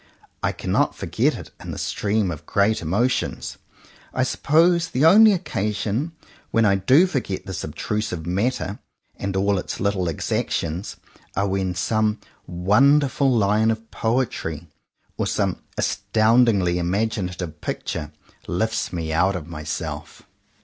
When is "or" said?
15.19-15.27